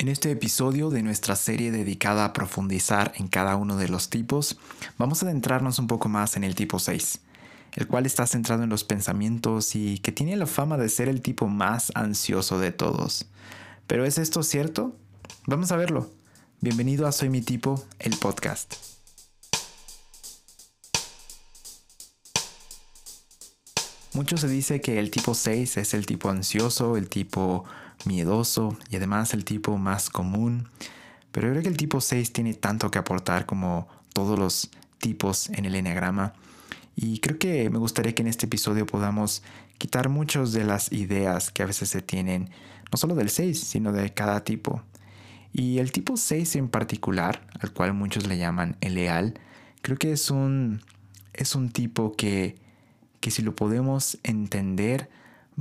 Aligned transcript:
En 0.00 0.08
este 0.08 0.30
episodio 0.30 0.88
de 0.88 1.02
nuestra 1.02 1.36
serie 1.36 1.70
dedicada 1.70 2.24
a 2.24 2.32
profundizar 2.32 3.12
en 3.16 3.28
cada 3.28 3.56
uno 3.56 3.76
de 3.76 3.90
los 3.90 4.08
tipos, 4.08 4.56
vamos 4.96 5.22
a 5.22 5.26
adentrarnos 5.26 5.78
un 5.78 5.88
poco 5.88 6.08
más 6.08 6.38
en 6.38 6.44
el 6.44 6.54
tipo 6.54 6.78
6, 6.78 7.20
el 7.74 7.86
cual 7.86 8.06
está 8.06 8.26
centrado 8.26 8.62
en 8.62 8.70
los 8.70 8.82
pensamientos 8.82 9.76
y 9.76 9.98
que 9.98 10.10
tiene 10.10 10.36
la 10.36 10.46
fama 10.46 10.78
de 10.78 10.88
ser 10.88 11.10
el 11.10 11.20
tipo 11.20 11.48
más 11.48 11.92
ansioso 11.94 12.58
de 12.58 12.72
todos. 12.72 13.26
¿Pero 13.86 14.06
es 14.06 14.16
esto 14.16 14.42
cierto? 14.42 14.96
Vamos 15.46 15.70
a 15.70 15.76
verlo. 15.76 16.08
Bienvenido 16.62 17.06
a 17.06 17.12
Soy 17.12 17.28
mi 17.28 17.42
tipo, 17.42 17.84
el 17.98 18.16
podcast. 18.16 18.76
Mucho 24.14 24.38
se 24.38 24.48
dice 24.48 24.80
que 24.80 24.98
el 24.98 25.10
tipo 25.10 25.34
6 25.34 25.76
es 25.76 25.92
el 25.92 26.06
tipo 26.06 26.30
ansioso, 26.30 26.96
el 26.96 27.10
tipo 27.10 27.66
miedoso 28.06 28.76
y 28.90 28.96
además 28.96 29.34
el 29.34 29.44
tipo 29.44 29.76
más 29.78 30.10
común. 30.10 30.68
Pero 31.32 31.46
yo 31.46 31.52
creo 31.52 31.62
que 31.62 31.68
el 31.68 31.76
tipo 31.76 32.00
6 32.00 32.32
tiene 32.32 32.54
tanto 32.54 32.90
que 32.90 32.98
aportar 32.98 33.46
como 33.46 33.88
todos 34.12 34.38
los 34.38 34.70
tipos 34.98 35.48
en 35.50 35.64
el 35.64 35.74
enneagrama. 35.74 36.34
Y 36.96 37.20
creo 37.20 37.38
que 37.38 37.70
me 37.70 37.78
gustaría 37.78 38.14
que 38.14 38.22
en 38.22 38.28
este 38.28 38.46
episodio 38.46 38.86
podamos 38.86 39.42
quitar 39.78 40.08
muchas 40.08 40.52
de 40.52 40.64
las 40.64 40.92
ideas 40.92 41.50
que 41.50 41.62
a 41.62 41.66
veces 41.66 41.88
se 41.88 42.02
tienen, 42.02 42.50
no 42.92 42.98
solo 42.98 43.14
del 43.14 43.30
6, 43.30 43.58
sino 43.58 43.92
de 43.92 44.12
cada 44.12 44.44
tipo. 44.44 44.82
Y 45.52 45.78
el 45.78 45.92
tipo 45.92 46.16
6 46.16 46.56
en 46.56 46.68
particular, 46.68 47.46
al 47.60 47.72
cual 47.72 47.94
muchos 47.94 48.26
le 48.26 48.36
llaman 48.36 48.76
el 48.80 48.94
leal, 48.94 49.34
creo 49.82 49.96
que 49.96 50.12
es 50.12 50.30
un, 50.30 50.82
es 51.32 51.54
un 51.54 51.70
tipo 51.70 52.12
que, 52.12 52.56
que 53.20 53.30
si 53.30 53.42
lo 53.42 53.56
podemos 53.56 54.18
entender, 54.22 55.08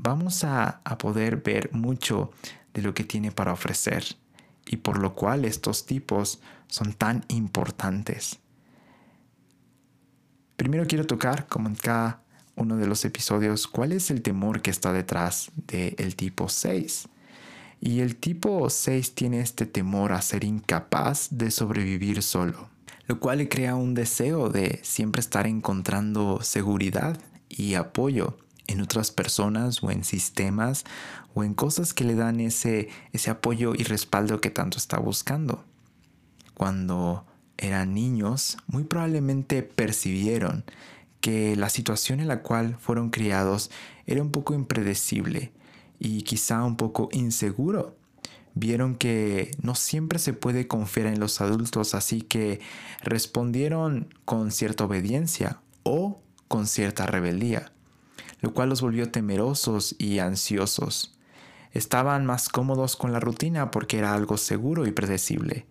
vamos 0.02 0.44
a, 0.44 0.82
poder 0.98 1.38
ver 1.38 1.72
mucho 1.74 2.32
de 2.74 2.82
lo 2.82 2.94
que 2.94 3.04
tiene 3.04 3.32
para 3.32 3.54
ofrecer 3.54 4.04
y 4.66 4.78
por 4.78 5.00
lo 5.00 5.14
cual 5.14 5.46
estos 5.46 5.86
tipos 5.86 6.40
son 6.68 6.94
tan 6.94 7.26
importantes. 7.28 8.40
Primero 10.56 10.86
quiero 10.88 11.06
tocar, 11.06 11.48
como 11.48 11.70
en 11.70 11.76
cada 11.76 12.22
uno 12.56 12.78
de 12.78 12.88
los 12.88 13.06
episodios, 13.06 13.68
cuál 13.68 13.94
es 13.94 14.12
el 14.12 14.22
temor 14.22 14.62
que 14.62 14.70
está 14.70 14.92
detrás 14.94 15.52
del 15.68 16.16
tipo 16.16 16.50
6. 16.50 17.08
Y 17.82 18.02
el 18.02 18.18
tipo 18.18 18.70
6 18.70 19.16
tiene 19.16 19.40
este 19.40 19.66
temor 19.66 20.12
a 20.12 20.22
ser 20.22 20.44
incapaz 20.44 21.30
de 21.32 21.50
sobrevivir 21.50 22.22
solo, 22.22 22.70
lo 23.08 23.20
cual 23.20 23.38
le 23.38 23.48
crea 23.48 23.76
un 23.76 23.94
deseo 23.94 24.50
de 24.50 24.82
siempre 24.84 25.22
estar 25.22 25.48
encontrando 25.48 26.42
seguridad 26.42 27.18
y 27.48 27.76
apoyo 27.76 28.38
en 28.70 28.82
otras 28.82 29.10
personas 29.12 29.84
o 29.84 29.90
en 29.90 30.04
sistemas 30.04 30.86
o 31.34 31.44
en 31.44 31.56
cosas 31.56 31.94
que 31.94 32.04
le 32.04 32.14
dan 32.14 32.40
ese, 32.40 32.90
ese 33.14 33.32
apoyo 33.32 33.74
y 33.76 33.84
respaldo 33.84 34.40
que 34.42 34.52
tanto 34.52 34.78
está 34.78 35.00
buscando. 35.00 35.66
Cuando 36.54 37.26
eran 37.58 37.96
niños, 37.96 38.58
muy 38.68 38.84
probablemente 38.84 39.64
percibieron 39.64 40.64
que 41.20 41.56
la 41.56 41.70
situación 41.70 42.20
en 42.20 42.28
la 42.28 42.44
cual 42.44 42.78
fueron 42.80 43.10
criados 43.10 43.72
era 44.06 44.22
un 44.22 44.32
poco 44.32 44.54
impredecible 44.54 45.52
y 45.98 46.22
quizá 46.22 46.64
un 46.64 46.78
poco 46.78 47.10
inseguro. 47.12 47.98
Vieron 48.54 48.96
que 48.96 49.52
no 49.62 49.74
siempre 49.74 50.20
se 50.20 50.34
puede 50.34 50.68
confiar 50.68 51.08
en 51.08 51.20
los 51.20 51.42
adultos, 51.42 51.96
así 51.96 52.22
que 52.22 52.60
respondieron 53.02 54.14
con 54.26 54.52
cierta 54.52 54.86
obediencia 54.86 55.60
o 55.84 56.22
con 56.48 56.68
cierta 56.68 57.08
rebeldía 57.08 57.72
lo 58.42 58.54
cual 58.54 58.70
los 58.70 58.82
volvió 58.82 59.12
temerosos 59.12 59.96
y 59.98 60.20
ansiosos. 60.20 61.18
Estaban 61.72 62.26
más 62.26 62.50
cómodos 62.50 62.96
con 62.96 63.12
la 63.12 63.20
rutina 63.20 63.72
porque 63.72 64.00
era 64.00 64.14
algo 64.14 64.38
seguro 64.38 64.88
y 64.88 64.92
predecible, 64.92 65.66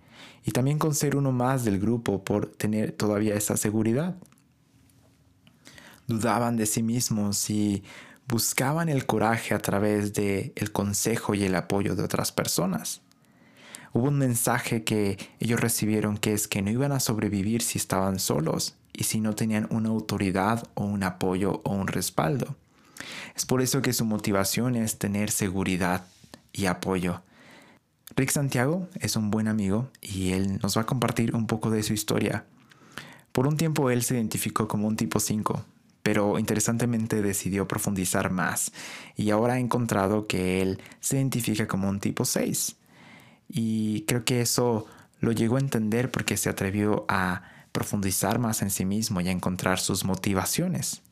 y 0.45 0.53
también 0.53 0.79
con 0.79 0.95
ser 0.95 1.17
uno 1.17 1.33
más 1.33 1.65
del 1.65 1.81
grupo 1.81 2.25
por 2.25 2.47
tener 2.47 2.93
todavía 2.93 3.35
esa 3.35 3.57
seguridad. 3.57 4.17
Dudaban 6.07 6.57
de 6.57 6.67
sí 6.67 6.83
mismos 6.83 7.51
y 7.51 7.83
buscaban 8.29 8.89
el 8.89 9.07
coraje 9.07 9.55
a 9.55 9.59
través 9.59 10.15
de 10.15 10.53
el 10.55 10.73
consejo 10.73 11.35
y 11.35 11.45
el 11.45 11.55
apoyo 11.55 11.97
de 11.97 12.05
otras 12.05 12.33
personas. 12.33 13.03
Hubo 13.93 14.09
un 14.09 14.19
mensaje 14.19 14.85
que 14.85 15.19
ellos 15.41 15.61
recibieron 15.61 16.19
que 16.19 16.35
es 16.35 16.47
que 16.47 16.63
no 16.63 16.71
iban 16.71 16.93
a 16.93 17.01
sobrevivir 17.01 17.63
si 17.63 17.79
estaban 17.79 18.19
solos 18.19 18.78
y 18.99 19.05
si 19.05 19.21
no 19.21 19.37
tenían 19.37 19.69
una 19.71 19.91
autoridad 19.91 20.69
o 20.75 20.85
un 20.85 21.05
apoyo 21.05 21.61
o 21.65 21.73
un 21.73 21.87
respaldo. 21.87 22.57
Es 23.37 23.47
por 23.47 23.63
eso 23.63 23.81
que 23.81 23.93
su 23.93 24.05
motivación 24.05 24.75
es 24.75 24.99
tener 24.99 25.31
seguridad 25.31 26.05
y 26.53 26.67
apoyo. 26.67 27.23
Rick 28.17 28.31
Santiago 28.31 28.89
es 28.99 29.15
un 29.15 29.31
buen 29.31 29.47
amigo 29.47 29.89
y 30.03 30.33
él 30.33 30.59
nos 30.61 30.77
va 30.77 30.83
a 30.83 30.87
compartir 30.87 31.37
un 31.37 31.47
poco 31.47 31.71
de 31.71 31.85
su 31.85 31.93
historia. 31.93 32.45
Por 33.31 33.47
un 33.47 33.57
tiempo 33.57 33.89
él 33.91 34.03
se 34.03 34.17
identificó 34.17 34.67
como 34.67 34.89
un 34.89 34.97
tipo 34.97 35.21
5, 35.21 35.65
pero 36.03 36.41
interesantemente 36.41 37.23
decidió 37.23 37.69
profundizar 37.69 38.33
más 38.33 38.73
y 39.15 39.31
ahora 39.31 39.55
ha 39.55 39.59
encontrado 39.61 40.27
que 40.27 40.61
él 40.61 40.81
se 40.99 41.19
identifica 41.19 41.69
como 41.69 41.89
un 41.89 42.01
tipo 42.01 42.25
6. 42.25 42.75
Y 43.49 44.01
creo 44.09 44.25
que 44.25 44.41
eso 44.41 44.87
lo 45.21 45.31
llegó 45.31 45.55
a 45.55 45.61
entender 45.61 46.11
porque 46.11 46.37
se 46.37 46.49
atrevió 46.49 47.05
a 47.09 47.58
profundizar 47.73 48.39
más 48.39 48.63
en 48.63 48.71
sí 48.71 48.85
mismo 48.85 49.21
y 49.21 49.29
encontrar 49.29 49.79
sus 49.79 50.05
motivaciones. 50.05 51.03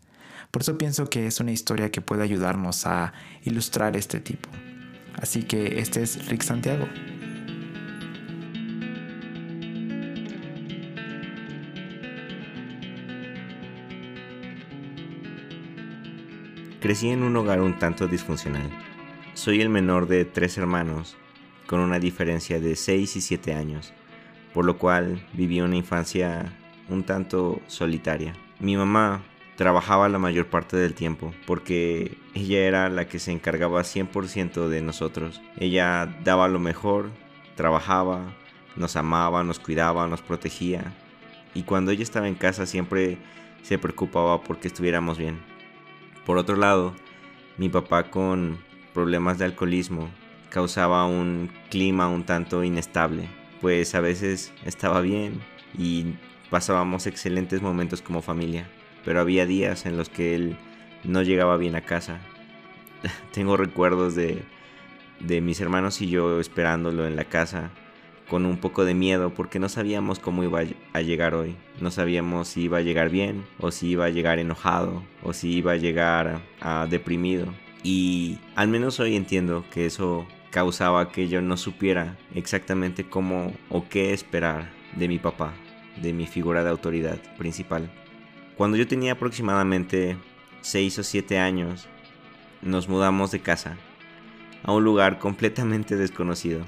Por 0.51 0.63
eso 0.63 0.79
pienso 0.79 1.11
que 1.11 1.27
es 1.27 1.41
una 1.41 1.53
historia 1.53 1.91
que 1.91 2.01
puede 2.01 2.23
ayudarnos 2.23 2.87
a 2.87 3.13
ilustrar 3.45 3.97
este 3.97 4.21
tipo. 4.21 4.49
Así 5.15 5.43
que 5.43 5.81
este 5.81 6.03
es 6.03 6.27
Rick 6.29 6.43
Santiago. 6.43 6.87
Crecí 16.81 17.09
en 17.09 17.23
un 17.23 17.37
hogar 17.37 17.61
un 17.61 17.79
tanto 17.79 18.07
disfuncional. 18.07 18.71
Soy 19.35 19.61
el 19.61 19.69
menor 19.69 20.07
de 20.07 20.25
tres 20.25 20.57
hermanos, 20.57 21.17
con 21.67 21.81
una 21.81 21.99
diferencia 21.99 22.61
de 22.61 22.77
6 22.77 23.17
y 23.17 23.21
7 23.21 23.55
años 23.55 23.93
por 24.57 24.65
lo 24.65 24.79
cual 24.79 25.23
viví 25.35 25.61
una 25.61 25.77
infancia 25.77 26.51
un 26.89 27.05
tanto 27.05 27.61
solitaria. 27.67 28.33
Mi 28.59 28.75
mamá 28.75 29.23
trabajaba 29.55 30.09
la 30.09 30.19
mayor 30.19 30.47
parte 30.47 30.79
del 30.79 30.95
tiempo 30.95 31.35
porque 31.47 32.17
ella 32.33 32.61
era 32.61 32.89
la 32.89 33.07
que 33.07 33.19
se 33.19 33.33
encargaba 33.33 33.83
100% 33.83 34.69
de 34.69 34.81
nosotros. 34.81 35.43
Ella 35.59 36.07
daba 36.25 36.49
lo 36.49 36.59
mejor, 36.59 37.11
trabajaba, 37.55 38.35
nos 38.77 38.97
amaba, 38.97 39.45
nos 39.45 39.59
cuidaba, 39.59 40.07
nos 40.07 40.23
protegía 40.23 40.95
y 41.53 41.65
cuando 41.65 41.91
ella 41.91 42.03
estaba 42.03 42.27
en 42.27 42.35
casa 42.35 42.65
siempre 42.65 43.19
se 43.61 43.77
preocupaba 43.77 44.41
porque 44.41 44.69
estuviéramos 44.69 45.19
bien. 45.19 45.39
Por 46.25 46.39
otro 46.39 46.57
lado, 46.57 46.95
mi 47.59 47.69
papá 47.69 48.05
con 48.05 48.57
problemas 48.95 49.37
de 49.37 49.45
alcoholismo 49.45 50.09
causaba 50.49 51.05
un 51.05 51.51
clima 51.69 52.09
un 52.09 52.25
tanto 52.25 52.65
inestable 52.65 53.29
pues 53.61 53.95
a 53.95 54.01
veces 54.01 54.53
estaba 54.65 55.01
bien 55.01 55.41
y 55.79 56.15
pasábamos 56.51 57.07
excelentes 57.07 57.63
momentos 57.63 58.03
como 58.03 58.23
familia, 58.23 58.69
pero 59.05 59.21
había 59.21 59.47
días 59.47 59.87
en 59.87 59.97
los 59.97 60.09
que 60.09 60.35
él 60.35 60.57
no 61.05 61.23
llegaba 61.23 61.57
bien 61.57 61.77
a 61.77 61.83
casa. 61.83 62.21
Tengo 63.33 63.57
recuerdos 63.57 64.15
de, 64.15 64.43
de 65.21 65.41
mis 65.41 65.61
hermanos 65.61 66.01
y 66.01 66.09
yo 66.09 66.41
esperándolo 66.41 67.07
en 67.07 67.17
la 67.17 67.25
casa 67.25 67.71
con 68.29 68.45
un 68.45 68.59
poco 68.59 68.85
de 68.85 68.95
miedo 68.95 69.33
porque 69.35 69.59
no 69.59 69.69
sabíamos 69.69 70.19
cómo 70.19 70.43
iba 70.43 70.63
a 70.93 71.01
llegar 71.01 71.35
hoy. 71.35 71.57
No 71.81 71.91
sabíamos 71.91 72.49
si 72.49 72.63
iba 72.63 72.79
a 72.79 72.83
llegar 72.83 73.09
bien 73.11 73.45
o 73.59 73.71
si 73.71 73.89
iba 73.91 74.07
a 74.07 74.11
llegar 74.11 74.39
enojado 74.39 75.03
o 75.23 75.33
si 75.33 75.53
iba 75.53 75.73
a 75.73 75.77
llegar 75.77 76.41
deprimido. 76.91 77.47
Y 77.83 78.39
al 78.57 78.69
menos 78.69 78.99
hoy 78.99 79.15
entiendo 79.15 79.65
que 79.73 79.87
eso 79.87 80.27
causaba 80.51 81.11
que 81.11 81.29
yo 81.29 81.43
no 81.43 81.57
supiera 81.57 82.17
exactamente 82.35 83.09
cómo 83.09 83.53
o 83.69 83.89
qué 83.89 84.13
esperar 84.13 84.71
de 84.95 85.09
mi 85.09 85.19
papá, 85.19 85.53
de 86.01 86.13
mi 86.13 86.27
figura 86.27 86.65
de 86.65 86.71
autoridad 86.71 87.19
principal. 87.37 87.91
Cuando 88.57 88.77
yo 88.77 88.87
tenía 88.87 89.13
aproximadamente 89.13 90.17
6 90.63 90.99
o 91.01 91.03
7 91.03 91.39
años, 91.39 91.89
nos 92.63 92.89
mudamos 92.89 93.31
de 93.31 93.41
casa 93.41 93.77
a 94.63 94.73
un 94.73 94.83
lugar 94.83 95.19
completamente 95.19 95.97
desconocido, 95.97 96.65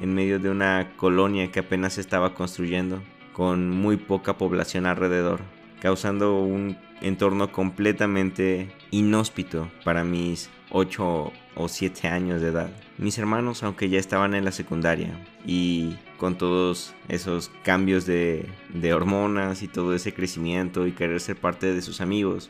en 0.00 0.14
medio 0.14 0.38
de 0.38 0.50
una 0.50 0.92
colonia 0.96 1.50
que 1.52 1.60
apenas 1.60 1.98
estaba 1.98 2.34
construyendo, 2.34 3.02
con 3.32 3.70
muy 3.70 3.96
poca 3.98 4.38
población 4.38 4.86
alrededor, 4.86 5.40
causando 5.80 6.40
un 6.40 6.78
entorno 7.02 7.52
completamente 7.52 8.72
inhóspito 8.90 9.70
para 9.84 10.04
mis 10.04 10.50
8 10.70 11.32
o 11.54 11.68
7 11.68 12.08
años 12.08 12.40
de 12.40 12.48
edad. 12.48 12.70
Mis 12.98 13.18
hermanos, 13.18 13.62
aunque 13.62 13.90
ya 13.90 13.98
estaban 13.98 14.34
en 14.34 14.46
la 14.46 14.52
secundaria 14.52 15.22
y 15.44 15.96
con 16.16 16.38
todos 16.38 16.94
esos 17.08 17.50
cambios 17.62 18.06
de, 18.06 18.48
hormonas 18.94 19.62
y 19.62 19.68
todo 19.68 19.94
ese 19.94 20.14
crecimiento 20.14 20.86
y 20.86 20.92
querer 20.92 21.20
ser 21.20 21.36
parte 21.36 21.74
de 21.74 21.82
sus 21.82 22.00
amigos, 22.00 22.48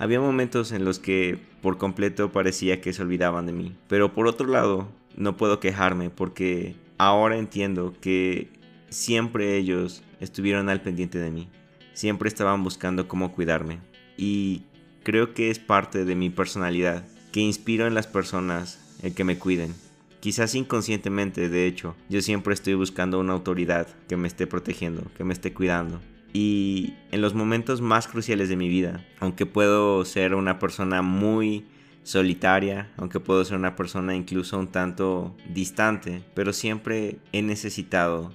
había 0.00 0.20
momentos 0.20 0.72
en 0.72 0.84
los 0.84 0.98
que 0.98 1.38
por 1.62 1.78
completo 1.78 2.32
parecía 2.32 2.80
que 2.80 2.92
se 2.92 3.02
olvidaban 3.02 3.46
de 3.46 3.52
mí. 3.52 3.76
Pero 3.86 4.12
por 4.12 4.26
otro 4.26 4.48
lado, 4.48 4.88
no 5.16 5.36
puedo 5.36 5.60
quejarme 5.60 6.10
porque 6.10 6.74
ahora 6.98 7.38
entiendo 7.38 7.94
que 8.00 8.48
siempre 8.88 9.56
ellos 9.56 10.02
estuvieron 10.18 10.70
al 10.70 10.82
pendiente 10.82 11.18
de 11.18 11.30
mí. 11.30 11.48
Siempre 11.92 12.28
estaban 12.28 12.64
buscando 12.64 13.06
cómo 13.06 13.32
cuidarme. 13.32 13.78
Y 14.16 14.62
creo 15.04 15.34
que 15.34 15.50
es 15.50 15.60
parte 15.60 16.04
de 16.04 16.16
mi 16.16 16.30
personalidad, 16.30 17.04
que 17.30 17.38
inspiro 17.38 17.86
en 17.86 17.94
las 17.94 18.08
personas 18.08 18.80
el 19.04 19.14
que 19.14 19.22
me 19.22 19.38
cuiden. 19.38 19.83
Quizás 20.24 20.54
inconscientemente, 20.54 21.50
de 21.50 21.66
hecho, 21.66 21.96
yo 22.08 22.22
siempre 22.22 22.54
estoy 22.54 22.72
buscando 22.72 23.20
una 23.20 23.34
autoridad 23.34 23.86
que 24.08 24.16
me 24.16 24.26
esté 24.26 24.46
protegiendo, 24.46 25.02
que 25.18 25.22
me 25.22 25.34
esté 25.34 25.52
cuidando. 25.52 26.00
Y 26.32 26.94
en 27.12 27.20
los 27.20 27.34
momentos 27.34 27.82
más 27.82 28.08
cruciales 28.08 28.48
de 28.48 28.56
mi 28.56 28.70
vida, 28.70 29.04
aunque 29.20 29.44
puedo 29.44 30.02
ser 30.06 30.34
una 30.34 30.58
persona 30.58 31.02
muy 31.02 31.66
solitaria, 32.04 32.90
aunque 32.96 33.20
puedo 33.20 33.44
ser 33.44 33.58
una 33.58 33.76
persona 33.76 34.14
incluso 34.14 34.58
un 34.58 34.68
tanto 34.68 35.36
distante, 35.52 36.24
pero 36.32 36.54
siempre 36.54 37.18
he 37.32 37.42
necesitado 37.42 38.32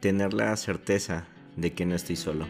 tener 0.00 0.34
la 0.34 0.54
certeza 0.58 1.26
de 1.56 1.72
que 1.72 1.86
no 1.86 1.94
estoy 1.94 2.16
solo. 2.16 2.44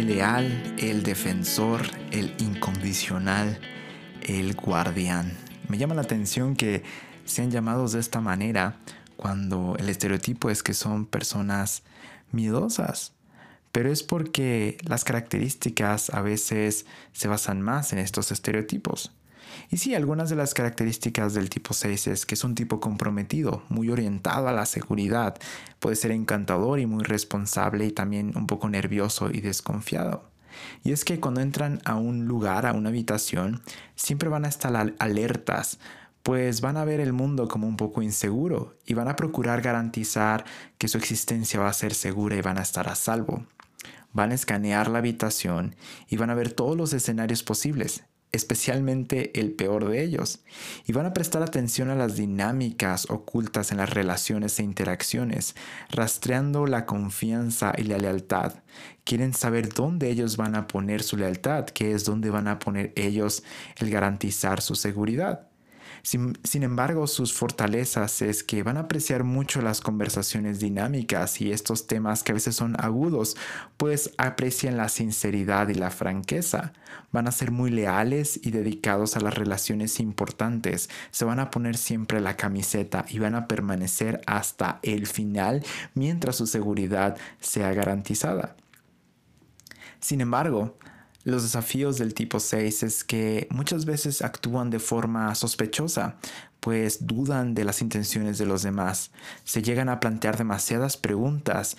El 0.00 0.06
leal, 0.06 0.76
el 0.78 1.02
defensor, 1.02 1.82
el 2.10 2.34
incondicional, 2.38 3.60
el 4.22 4.54
guardián. 4.54 5.36
Me 5.68 5.76
llama 5.76 5.94
la 5.94 6.00
atención 6.00 6.56
que 6.56 6.82
sean 7.26 7.50
llamados 7.50 7.92
de 7.92 8.00
esta 8.00 8.22
manera 8.22 8.78
cuando 9.18 9.76
el 9.78 9.90
estereotipo 9.90 10.48
es 10.48 10.62
que 10.62 10.72
son 10.72 11.04
personas 11.04 11.82
miedosas. 12.32 13.12
Pero 13.72 13.92
es 13.92 14.02
porque 14.02 14.78
las 14.84 15.04
características 15.04 16.08
a 16.08 16.22
veces 16.22 16.86
se 17.12 17.28
basan 17.28 17.60
más 17.60 17.92
en 17.92 17.98
estos 17.98 18.32
estereotipos. 18.32 19.12
Y 19.70 19.76
sí, 19.76 19.94
algunas 19.94 20.30
de 20.30 20.36
las 20.36 20.54
características 20.54 21.34
del 21.34 21.50
tipo 21.50 21.74
6 21.74 22.06
es 22.08 22.26
que 22.26 22.34
es 22.34 22.44
un 22.44 22.54
tipo 22.54 22.80
comprometido, 22.80 23.62
muy 23.68 23.90
orientado 23.90 24.48
a 24.48 24.52
la 24.52 24.66
seguridad, 24.66 25.36
puede 25.78 25.96
ser 25.96 26.10
encantador 26.12 26.78
y 26.80 26.86
muy 26.86 27.04
responsable 27.04 27.86
y 27.86 27.92
también 27.92 28.32
un 28.36 28.46
poco 28.46 28.68
nervioso 28.68 29.30
y 29.30 29.40
desconfiado. 29.40 30.24
Y 30.82 30.92
es 30.92 31.04
que 31.04 31.20
cuando 31.20 31.40
entran 31.40 31.80
a 31.84 31.94
un 31.94 32.26
lugar, 32.26 32.66
a 32.66 32.72
una 32.72 32.88
habitación, 32.88 33.62
siempre 33.94 34.28
van 34.28 34.44
a 34.44 34.48
estar 34.48 34.94
alertas 34.98 35.78
pues 36.22 36.60
van 36.60 36.76
a 36.76 36.84
ver 36.84 37.00
el 37.00 37.12
mundo 37.12 37.48
como 37.48 37.66
un 37.66 37.76
poco 37.76 38.02
inseguro 38.02 38.76
y 38.86 38.94
van 38.94 39.08
a 39.08 39.16
procurar 39.16 39.62
garantizar 39.62 40.44
que 40.78 40.88
su 40.88 40.98
existencia 40.98 41.60
va 41.60 41.68
a 41.68 41.74
ser 41.74 41.94
segura 41.94 42.36
y 42.36 42.42
van 42.42 42.58
a 42.58 42.62
estar 42.62 42.88
a 42.88 42.94
salvo. 42.94 43.46
Van 44.12 44.32
a 44.32 44.34
escanear 44.34 44.90
la 44.90 44.98
habitación 44.98 45.76
y 46.08 46.16
van 46.16 46.30
a 46.30 46.34
ver 46.34 46.52
todos 46.52 46.76
los 46.76 46.92
escenarios 46.92 47.42
posibles, 47.42 48.04
especialmente 48.32 49.38
el 49.38 49.52
peor 49.52 49.88
de 49.88 50.02
ellos, 50.02 50.40
y 50.86 50.92
van 50.92 51.06
a 51.06 51.12
prestar 51.12 51.42
atención 51.42 51.90
a 51.90 51.94
las 51.94 52.16
dinámicas 52.16 53.10
ocultas 53.10 53.72
en 53.72 53.78
las 53.78 53.90
relaciones 53.90 54.58
e 54.58 54.62
interacciones, 54.62 55.56
rastreando 55.90 56.66
la 56.66 56.86
confianza 56.86 57.72
y 57.76 57.82
la 57.84 57.98
lealtad. 57.98 58.62
Quieren 59.04 59.34
saber 59.34 59.72
dónde 59.74 60.10
ellos 60.10 60.36
van 60.36 60.54
a 60.54 60.66
poner 60.66 61.02
su 61.02 61.16
lealtad, 61.16 61.66
que 61.66 61.92
es 61.92 62.04
dónde 62.04 62.30
van 62.30 62.48
a 62.48 62.58
poner 62.58 62.92
ellos 62.96 63.42
el 63.78 63.90
garantizar 63.90 64.60
su 64.60 64.74
seguridad. 64.74 65.49
Sin, 66.02 66.62
embargo, 66.62 67.06
sus 67.06 67.32
fortalezas 67.32 68.22
es 68.22 68.42
que 68.42 68.62
van 68.62 68.76
a 68.76 68.80
apreciar 68.80 69.24
mucho 69.24 69.62
las 69.62 69.80
conversaciones 69.80 70.60
dinámicas 70.60 71.40
y 71.40 71.52
estos 71.52 71.86
temas 71.86 72.22
que 72.22 72.32
a 72.32 72.34
veces 72.34 72.56
son 72.56 72.76
agudos, 72.80 73.36
pues 73.76 74.12
aprecian 74.18 74.76
la 74.76 74.88
sinceridad 74.88 75.68
y 75.68 75.74
la 75.74 75.90
franqueza. 75.90 76.72
Van 77.12 77.28
a 77.28 77.32
ser 77.32 77.50
muy 77.50 77.70
leales 77.70 78.40
y 78.42 78.50
dedicados 78.50 79.16
a 79.16 79.20
las 79.20 79.34
relaciones 79.34 80.00
importantes. 80.00 80.90
Se 81.10 81.24
van 81.24 81.40
a 81.40 81.50
poner 81.50 81.76
siempre 81.76 82.20
la 82.20 82.36
camiseta 82.36 83.04
y 83.08 83.18
van 83.18 83.34
a 83.34 83.46
permanecer 83.48 84.20
hasta 84.26 84.80
el 84.82 85.06
final 85.06 85.64
mientras 85.94 86.36
su 86.36 86.46
seguridad 86.46 87.16
sea 87.40 87.72
garantizada. 87.72 88.56
Sin 90.00 90.22
embargo, 90.22 90.78
los 91.24 91.42
desafíos 91.42 91.98
del 91.98 92.14
tipo 92.14 92.40
6 92.40 92.82
es 92.82 93.04
que 93.04 93.46
muchas 93.50 93.84
veces 93.84 94.22
actúan 94.22 94.70
de 94.70 94.78
forma 94.78 95.34
sospechosa, 95.34 96.16
pues 96.60 97.06
dudan 97.06 97.54
de 97.54 97.64
las 97.64 97.82
intenciones 97.82 98.38
de 98.38 98.46
los 98.46 98.62
demás, 98.62 99.10
se 99.44 99.62
llegan 99.62 99.88
a 99.88 100.00
plantear 100.00 100.36
demasiadas 100.36 100.96
preguntas 100.96 101.76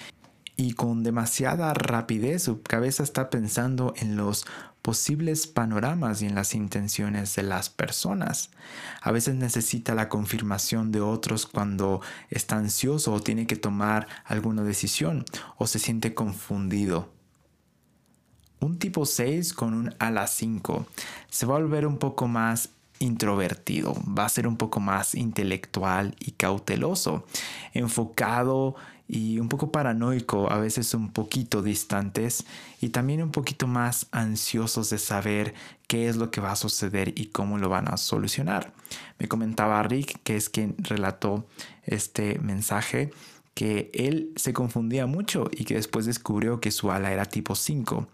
y 0.58 0.74
con 0.74 1.02
demasiada 1.02 1.74
rapidez 1.74 2.44
su 2.44 2.62
cabeza 2.62 3.02
está 3.02 3.30
pensando 3.30 3.94
en 3.98 4.16
los 4.16 4.46
posibles 4.82 5.48
panoramas 5.48 6.22
y 6.22 6.26
en 6.26 6.36
las 6.36 6.54
intenciones 6.54 7.36
de 7.36 7.44
las 7.44 7.70
personas. 7.70 8.52
A 9.02 9.12
veces 9.12 9.36
necesita 9.36 9.96
la 9.96 10.10
confirmación 10.10 10.92
de 10.92 11.02
otros 11.02 11.46
cuando 11.46 12.02
está 12.30 12.58
ansioso 12.58 13.14
o 13.14 13.22
tiene 13.22 13.48
que 13.48 13.56
tomar 13.56 14.08
alguna 14.24 14.64
decisión 14.64 15.26
o 15.58 15.68
se 15.68 15.80
siente 15.80 16.14
confundido. 16.14 17.21
Un 18.62 18.78
tipo 18.78 19.06
6 19.06 19.54
con 19.54 19.74
un 19.74 19.94
ala 19.98 20.28
5 20.28 20.86
se 21.30 21.46
va 21.48 21.56
a 21.56 21.60
volver 21.60 21.88
un 21.88 21.98
poco 21.98 22.28
más 22.28 22.70
introvertido, 23.00 23.96
va 24.08 24.26
a 24.26 24.30
ser 24.30 24.48
un 24.48 24.56
poco 24.56 24.80
más 24.80 25.16
intelectual 25.16 26.16
y 26.20 26.32
cauteloso, 26.32 27.26
enfocado 27.74 28.76
y 29.08 29.40
un 29.40 29.50
poco 29.50 29.72
paranoico, 29.72 30.52
a 30.52 30.60
veces 30.60 30.94
un 30.94 31.12
poquito 31.12 31.64
distantes 31.64 32.46
y 32.80 32.90
también 32.90 33.24
un 33.24 33.32
poquito 33.32 33.66
más 33.66 34.06
ansiosos 34.12 34.92
de 34.92 35.00
saber 35.00 35.56
qué 35.88 36.08
es 36.08 36.16
lo 36.16 36.30
que 36.30 36.40
va 36.40 36.52
a 36.52 36.56
suceder 36.56 37.12
y 37.20 37.26
cómo 37.26 37.58
lo 37.58 37.68
van 37.68 37.92
a 37.92 37.98
solucionar. 37.98 38.72
Me 39.18 39.28
comentaba 39.28 39.82
Rick, 39.84 40.22
que 40.24 40.38
es 40.38 40.50
quien 40.50 40.76
relató 40.78 41.46
este 41.84 42.40
mensaje, 42.40 43.12
que 43.54 43.92
él 43.94 44.32
se 44.36 44.54
confundía 44.54 45.06
mucho 45.06 45.50
y 45.52 45.66
que 45.66 45.76
después 45.76 46.06
descubrió 46.06 46.60
que 46.60 46.72
su 46.72 46.92
ala 46.92 47.12
era 47.12 47.26
tipo 47.26 47.56
5. 47.56 48.08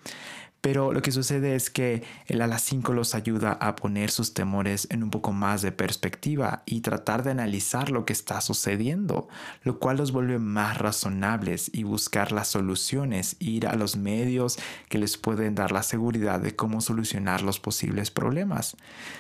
Pero 0.60 0.92
lo 0.92 1.02
que 1.02 1.12
sucede 1.12 1.56
es 1.56 1.70
que 1.70 2.04
el 2.26 2.42
ala 2.42 2.58
5 2.58 2.92
los 2.94 3.14
ayuda 3.14 3.54
a 3.54 3.76
poner 3.76 4.10
sus 4.10 4.34
temores 4.34 4.88
en 4.90 5.04
un 5.04 5.12
poco 5.12 5.32
más 5.32 5.62
de 5.62 5.72
perspectiva 5.72 6.64
y 6.66 6.82
tratar 6.82 7.24
de 7.24 7.32
analizar 7.32 7.92
lo 7.92 8.06
que 8.06 8.14
está 8.14 8.42
sucediendo, 8.42 9.28
lo 9.64 9.80
cual 9.80 9.98
los 9.98 10.12
vuelve 10.12 10.40
más 10.40 10.78
razonables 10.78 11.70
y 11.74 11.84
buscar 11.84 12.32
las 12.32 12.48
soluciones, 12.48 13.36
ir 13.40 13.68
a 13.68 13.76
los 13.76 13.98
medios 13.98 14.58
que 14.90 14.98
les 14.98 15.18
pueden 15.18 15.54
dar 15.54 15.72
la 15.72 15.84
seguridad 15.84 16.40
de 16.40 16.56
cómo 16.56 16.82
solucionar 16.82 17.44
los 17.44 17.60
posibles 17.60 18.10
problemas. 18.10 18.76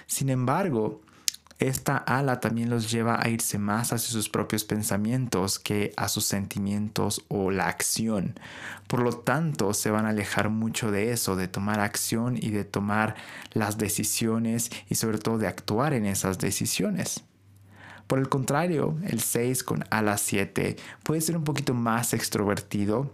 Sin 0.07 0.29
embargo, 0.29 1.01
esta 1.59 1.97
ala 1.97 2.39
también 2.39 2.69
los 2.69 2.91
lleva 2.91 3.19
a 3.19 3.29
irse 3.29 3.57
más 3.57 3.91
hacia 3.91 4.11
sus 4.11 4.29
propios 4.29 4.63
pensamientos 4.63 5.57
que 5.57 5.91
a 5.97 6.07
sus 6.07 6.25
sentimientos 6.25 7.25
o 7.29 7.49
la 7.49 7.67
acción. 7.67 8.39
Por 8.87 9.01
lo 9.01 9.13
tanto, 9.13 9.73
se 9.73 9.89
van 9.89 10.05
a 10.05 10.09
alejar 10.09 10.49
mucho 10.49 10.91
de 10.91 11.11
eso, 11.11 11.35
de 11.35 11.47
tomar 11.47 11.79
acción 11.79 12.37
y 12.37 12.51
de 12.51 12.63
tomar 12.63 13.15
las 13.53 13.79
decisiones 13.79 14.69
y 14.87 14.95
sobre 14.95 15.17
todo 15.17 15.39
de 15.39 15.47
actuar 15.47 15.93
en 15.93 16.05
esas 16.05 16.37
decisiones. 16.37 17.23
Por 18.05 18.19
el 18.19 18.29
contrario, 18.29 18.95
el 19.03 19.19
6 19.19 19.63
con 19.63 19.83
ala 19.89 20.17
7 20.17 20.77
puede 21.03 21.21
ser 21.21 21.35
un 21.37 21.43
poquito 21.43 21.73
más 21.73 22.13
extrovertido 22.13 23.11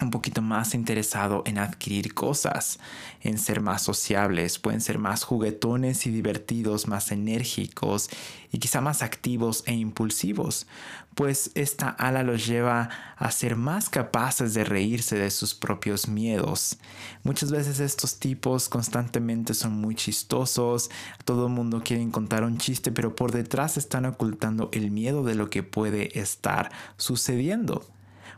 un 0.00 0.10
poquito 0.10 0.42
más 0.42 0.74
interesado 0.74 1.42
en 1.46 1.58
adquirir 1.58 2.14
cosas, 2.14 2.80
en 3.20 3.38
ser 3.38 3.60
más 3.60 3.82
sociables, 3.82 4.58
pueden 4.58 4.80
ser 4.80 4.98
más 4.98 5.22
juguetones 5.22 6.06
y 6.06 6.10
divertidos, 6.10 6.88
más 6.88 7.12
enérgicos 7.12 8.10
y 8.50 8.58
quizá 8.58 8.80
más 8.80 9.02
activos 9.02 9.62
e 9.66 9.74
impulsivos, 9.74 10.66
pues 11.14 11.52
esta 11.54 11.90
ala 11.90 12.24
los 12.24 12.44
lleva 12.44 12.90
a 13.16 13.30
ser 13.30 13.54
más 13.54 13.88
capaces 13.88 14.52
de 14.54 14.64
reírse 14.64 15.16
de 15.16 15.30
sus 15.30 15.54
propios 15.54 16.08
miedos. 16.08 16.78
Muchas 17.22 17.52
veces 17.52 17.78
estos 17.78 18.18
tipos 18.18 18.68
constantemente 18.68 19.54
son 19.54 19.72
muy 19.72 19.94
chistosos, 19.94 20.90
todo 21.24 21.46
el 21.46 21.52
mundo 21.52 21.82
quiere 21.84 22.08
contar 22.10 22.42
un 22.42 22.58
chiste, 22.58 22.90
pero 22.90 23.14
por 23.14 23.30
detrás 23.30 23.76
están 23.76 24.06
ocultando 24.06 24.70
el 24.72 24.90
miedo 24.90 25.22
de 25.22 25.36
lo 25.36 25.50
que 25.50 25.62
puede 25.62 26.18
estar 26.18 26.72
sucediendo. 26.96 27.86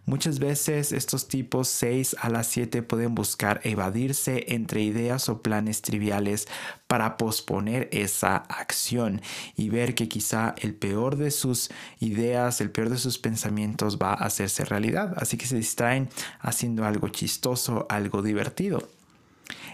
Muchas 0.06 0.38
veces 0.38 0.92
estos 0.92 1.26
tipos 1.26 1.66
6 1.66 2.14
a 2.20 2.30
las 2.30 2.46
7 2.46 2.82
pueden 2.82 3.16
buscar 3.16 3.60
evadirse 3.64 4.54
entre 4.54 4.82
ideas 4.82 5.28
o 5.28 5.42
planes 5.42 5.82
triviales 5.82 6.46
para 6.86 7.16
posponer 7.16 7.88
esa 7.90 8.36
acción 8.36 9.20
y 9.56 9.68
ver 9.68 9.96
que 9.96 10.06
quizá 10.06 10.54
el 10.58 10.76
peor 10.76 11.16
de 11.16 11.32
sus 11.32 11.70
ideas, 11.98 12.60
el 12.60 12.70
peor 12.70 12.88
de 12.88 12.98
sus 12.98 13.18
pensamientos 13.18 13.98
va 14.00 14.10
a 14.10 14.26
hacerse 14.26 14.64
realidad. 14.64 15.12
Así 15.16 15.36
que 15.36 15.46
se 15.46 15.56
distraen 15.56 16.08
haciendo 16.38 16.84
algo 16.84 17.08
chistoso, 17.08 17.84
algo 17.88 18.22
divertido. 18.22 18.88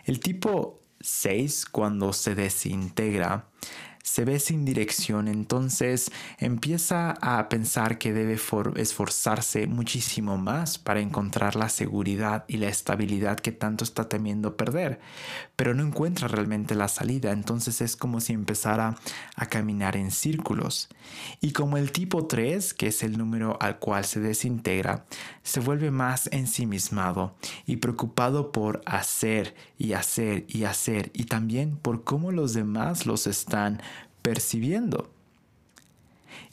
El 0.06 0.18
tipo 0.20 0.80
6 1.02 1.66
cuando 1.66 2.14
se 2.14 2.34
desintegra 2.34 3.48
se 4.02 4.24
ve 4.24 4.40
sin 4.40 4.64
dirección, 4.64 5.28
entonces 5.28 6.10
empieza 6.38 7.12
a 7.20 7.48
pensar 7.48 7.98
que 7.98 8.12
debe 8.12 8.38
esforzarse 8.76 9.66
muchísimo 9.66 10.38
más 10.38 10.78
para 10.78 11.00
encontrar 11.00 11.56
la 11.56 11.68
seguridad 11.68 12.44
y 12.48 12.56
la 12.56 12.68
estabilidad 12.68 13.38
que 13.38 13.52
tanto 13.52 13.84
está 13.84 14.08
temiendo 14.08 14.56
perder, 14.56 15.00
pero 15.56 15.74
no 15.74 15.84
encuentra 15.84 16.28
realmente 16.28 16.74
la 16.74 16.88
salida, 16.88 17.32
entonces 17.32 17.80
es 17.80 17.96
como 17.96 18.20
si 18.20 18.32
empezara 18.32 18.96
a 19.36 19.46
caminar 19.46 19.96
en 19.96 20.10
círculos. 20.10 20.88
Y 21.40 21.52
como 21.52 21.76
el 21.76 21.92
tipo 21.92 22.26
3, 22.26 22.74
que 22.74 22.88
es 22.88 23.02
el 23.02 23.16
número 23.18 23.56
al 23.60 23.78
cual 23.78 24.04
se 24.04 24.20
desintegra, 24.20 25.04
se 25.42 25.60
vuelve 25.60 25.90
más 25.90 26.28
ensimismado 26.32 27.34
y 27.66 27.76
preocupado 27.76 28.52
por 28.52 28.82
hacer 28.86 29.54
y 29.78 29.92
hacer 29.94 30.44
y 30.48 30.64
hacer 30.64 31.10
y 31.14 31.24
también 31.24 31.76
por 31.76 32.04
cómo 32.04 32.32
los 32.32 32.54
demás 32.54 33.06
los 33.06 33.26
están 33.26 33.80
percibiendo. 34.22 35.10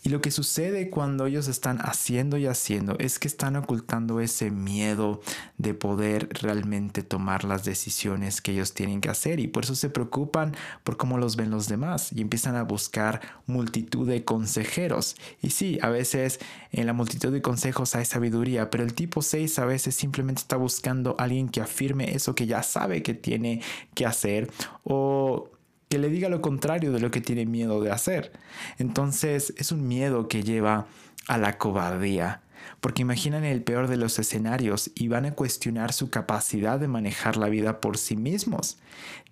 Y 0.02 0.10
lo 0.10 0.22
que 0.22 0.32
sucede 0.32 0.90
cuando 0.90 1.26
ellos 1.26 1.48
están 1.50 1.80
haciendo 1.82 2.38
y 2.38 2.46
haciendo 2.46 2.98
es 3.00 3.20
que 3.20 3.28
están 3.28 3.58
ocultando 3.58 4.22
ese 4.22 4.50
miedo 4.50 5.20
de 5.58 5.74
poder 5.74 6.30
realmente 6.42 7.04
tomar 7.04 7.44
las 7.44 7.66
decisiones 7.66 8.42
que 8.42 8.54
ellos 8.54 8.74
tienen 8.74 9.02
que 9.02 9.10
hacer 9.10 9.42
y 9.42 9.48
por 9.48 9.66
eso 9.66 9.76
se 9.76 9.90
preocupan 9.90 10.56
por 10.86 10.96
cómo 10.96 11.18
los 11.18 11.36
ven 11.36 11.50
los 11.52 11.68
demás 11.68 12.14
y 12.14 12.22
empiezan 12.22 12.56
a 12.56 12.64
buscar 12.64 13.22
multitud 13.46 14.08
de 14.08 14.24
consejeros. 14.24 15.18
Y 15.42 15.50
sí, 15.50 15.78
a 15.82 15.90
veces 15.90 16.40
en 16.72 16.86
la 16.86 16.94
multitud 16.94 17.34
de 17.34 17.42
consejos 17.42 17.94
hay 17.96 18.06
sabiduría, 18.06 18.70
pero 18.70 18.86
el 18.86 18.94
tipo 18.94 19.22
6 19.22 19.60
a 19.60 19.66
veces 19.66 19.96
simplemente 19.96 20.42
está 20.42 20.56
buscando 20.56 21.16
alguien 21.20 21.50
que 21.50 21.60
afirme 21.60 22.16
eso 22.16 22.36
que 22.36 22.48
ya 22.48 22.64
sabe 22.64 23.04
que 23.04 23.14
tiene 23.14 23.62
que 23.96 24.06
hacer 24.06 24.50
o 24.84 25.50
que 25.90 25.98
le 25.98 26.10
diga 26.10 26.30
lo 26.30 26.42
contrario 26.42 26.92
de 26.92 27.00
lo 27.00 27.10
que 27.10 27.20
tiene 27.20 27.48
miedo 27.48 27.82
de 27.82 27.92
hacer. 27.92 28.32
Entonces 28.78 29.56
es 29.58 29.72
un 29.72 29.88
miedo 29.88 30.28
que 30.28 30.44
lleva 30.44 30.86
a 31.28 31.38
la 31.38 31.58
cobardía. 31.58 32.42
Porque 32.80 33.02
imaginan 33.02 33.44
el 33.44 33.64
peor 33.64 33.88
de 33.88 33.98
los 33.98 34.20
escenarios 34.20 34.92
y 34.94 35.08
van 35.08 35.26
a 35.26 35.34
cuestionar 35.34 35.92
su 35.92 36.10
capacidad 36.10 36.80
de 36.80 36.88
manejar 36.88 37.38
la 37.38 37.50
vida 37.50 37.82
por 37.82 37.98
sí 37.98 38.16
mismos. 38.16 38.78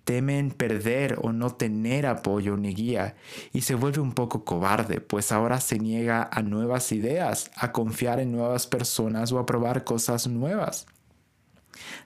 Temen 0.04 0.50
perder 0.50 1.18
o 1.22 1.32
no 1.32 1.50
tener 1.54 2.06
apoyo 2.06 2.56
ni 2.56 2.74
guía 2.74 3.14
y 3.52 3.60
se 3.60 3.74
vuelve 3.74 4.00
un 4.00 4.12
poco 4.12 4.44
cobarde, 4.44 5.00
pues 5.00 5.30
ahora 5.30 5.60
se 5.60 5.78
niega 5.78 6.28
a 6.32 6.42
nuevas 6.42 6.90
ideas, 6.92 7.50
a 7.54 7.70
confiar 7.72 8.18
en 8.18 8.32
nuevas 8.32 8.66
personas 8.66 9.30
o 9.30 9.38
a 9.38 9.46
probar 9.46 9.84
cosas 9.84 10.26
nuevas 10.26 10.86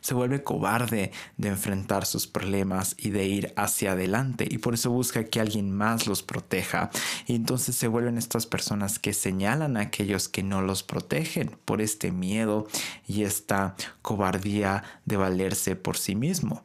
se 0.00 0.14
vuelve 0.14 0.42
cobarde 0.42 1.12
de 1.36 1.48
enfrentar 1.48 2.06
sus 2.06 2.26
problemas 2.26 2.94
y 2.98 3.10
de 3.10 3.26
ir 3.26 3.52
hacia 3.56 3.92
adelante 3.92 4.46
y 4.50 4.58
por 4.58 4.74
eso 4.74 4.90
busca 4.90 5.24
que 5.24 5.40
alguien 5.40 5.70
más 5.70 6.06
los 6.06 6.22
proteja 6.22 6.90
y 7.26 7.34
entonces 7.34 7.76
se 7.76 7.88
vuelven 7.88 8.18
estas 8.18 8.46
personas 8.46 8.98
que 8.98 9.12
señalan 9.12 9.76
a 9.76 9.80
aquellos 9.80 10.28
que 10.28 10.42
no 10.42 10.62
los 10.62 10.82
protegen 10.82 11.56
por 11.64 11.80
este 11.80 12.12
miedo 12.12 12.66
y 13.06 13.22
esta 13.22 13.76
cobardía 14.02 14.82
de 15.04 15.16
valerse 15.16 15.76
por 15.76 15.96
sí 15.96 16.14
mismo. 16.14 16.64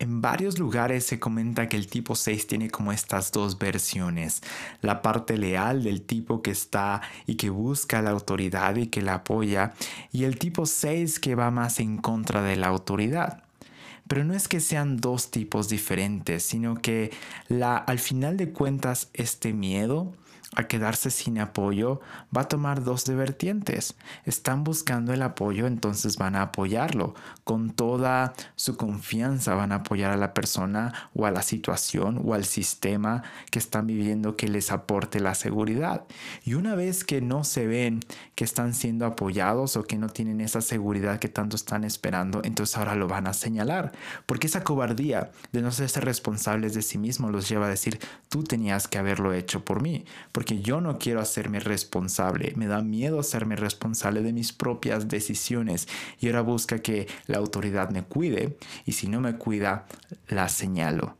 En 0.00 0.20
varios 0.20 0.58
lugares 0.58 1.04
se 1.06 1.20
comenta 1.20 1.68
que 1.68 1.76
el 1.76 1.86
tipo 1.86 2.16
6 2.16 2.48
tiene 2.48 2.68
como 2.68 2.92
estas 2.92 3.30
dos 3.30 3.58
versiones. 3.58 4.42
La 4.80 5.02
parte 5.02 5.38
leal 5.38 5.84
del 5.84 6.02
tipo 6.02 6.42
que 6.42 6.50
está 6.50 7.00
y 7.26 7.36
que 7.36 7.48
busca 7.48 8.02
la 8.02 8.10
autoridad 8.10 8.74
y 8.76 8.88
que 8.88 9.02
la 9.02 9.14
apoya. 9.14 9.72
Y 10.10 10.24
el 10.24 10.38
tipo 10.38 10.66
6 10.66 11.20
que 11.20 11.36
va 11.36 11.52
más 11.52 11.78
en 11.78 11.98
contra 11.98 12.42
de 12.42 12.56
la 12.56 12.66
autoridad. 12.66 13.44
Pero 14.08 14.24
no 14.24 14.34
es 14.34 14.48
que 14.48 14.60
sean 14.60 14.98
dos 14.98 15.30
tipos 15.30 15.68
diferentes, 15.68 16.42
sino 16.42 16.74
que 16.74 17.12
la, 17.48 17.76
al 17.76 17.98
final 17.98 18.36
de 18.36 18.50
cuentas 18.50 19.08
este 19.14 19.52
miedo 19.52 20.12
a 20.56 20.64
quedarse 20.64 21.10
sin 21.10 21.38
apoyo 21.38 22.00
va 22.36 22.42
a 22.42 22.48
tomar 22.48 22.84
dos 22.84 23.04
de 23.04 23.14
vertientes. 23.14 23.94
Están 24.24 24.64
buscando 24.64 25.12
el 25.12 25.22
apoyo, 25.22 25.66
entonces 25.66 26.16
van 26.16 26.36
a 26.36 26.42
apoyarlo. 26.42 27.14
Con 27.44 27.70
toda 27.70 28.34
su 28.56 28.76
confianza 28.76 29.54
van 29.54 29.72
a 29.72 29.76
apoyar 29.76 30.10
a 30.10 30.16
la 30.16 30.34
persona 30.34 31.10
o 31.14 31.26
a 31.26 31.30
la 31.30 31.42
situación 31.42 32.20
o 32.24 32.34
al 32.34 32.44
sistema 32.44 33.22
que 33.50 33.58
están 33.58 33.86
viviendo 33.86 34.36
que 34.36 34.48
les 34.48 34.70
aporte 34.70 35.20
la 35.20 35.34
seguridad. 35.34 36.04
Y 36.44 36.54
una 36.54 36.74
vez 36.74 37.04
que 37.04 37.20
no 37.20 37.44
se 37.44 37.66
ven 37.66 38.00
que 38.34 38.44
están 38.44 38.74
siendo 38.74 39.06
apoyados 39.06 39.76
o 39.76 39.84
que 39.84 39.98
no 39.98 40.08
tienen 40.08 40.40
esa 40.40 40.60
seguridad 40.60 41.18
que 41.18 41.28
tanto 41.28 41.56
están 41.56 41.84
esperando, 41.84 42.40
entonces 42.44 42.76
ahora 42.76 42.94
lo 42.94 43.08
van 43.08 43.26
a 43.26 43.32
señalar. 43.32 43.92
Porque 44.26 44.46
esa 44.46 44.64
cobardía 44.64 45.30
de 45.52 45.62
no 45.62 45.70
ser 45.70 46.04
responsables 46.04 46.74
de 46.74 46.82
sí 46.82 46.98
mismos 46.98 47.32
los 47.32 47.48
lleva 47.48 47.66
a 47.66 47.70
decir, 47.70 47.98
tú 48.28 48.42
tenías 48.42 48.88
que 48.88 48.98
haberlo 48.98 49.32
hecho 49.32 49.64
por 49.64 49.80
mí 49.80 50.04
porque 50.32 50.43
yo 50.44 50.80
no 50.80 50.98
quiero 50.98 51.20
hacerme 51.20 51.60
responsable, 51.60 52.52
me 52.56 52.66
da 52.66 52.82
miedo 52.82 53.20
hacerme 53.20 53.56
responsable 53.56 54.22
de 54.22 54.32
mis 54.32 54.52
propias 54.52 55.08
decisiones 55.08 55.88
y 56.20 56.26
ahora 56.26 56.42
busca 56.42 56.80
que 56.80 57.08
la 57.26 57.38
autoridad 57.38 57.90
me 57.90 58.04
cuide 58.04 58.58
y 58.84 58.92
si 58.92 59.08
no 59.08 59.20
me 59.20 59.36
cuida, 59.36 59.86
la 60.28 60.48
señalo. 60.48 61.16